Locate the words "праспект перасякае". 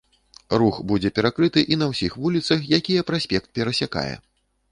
3.09-4.11